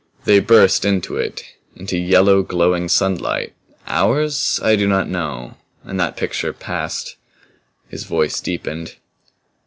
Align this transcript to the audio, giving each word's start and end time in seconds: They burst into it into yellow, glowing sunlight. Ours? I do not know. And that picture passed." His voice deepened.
They 0.25 0.39
burst 0.39 0.83
into 0.83 1.17
it 1.17 1.43
into 1.75 1.95
yellow, 1.95 2.41
glowing 2.41 2.89
sunlight. 2.89 3.53
Ours? 3.85 4.59
I 4.63 4.75
do 4.75 4.87
not 4.87 5.07
know. 5.07 5.57
And 5.83 5.99
that 5.99 6.17
picture 6.17 6.53
passed." 6.53 7.17
His 7.87 8.05
voice 8.05 8.39
deepened. 8.41 8.95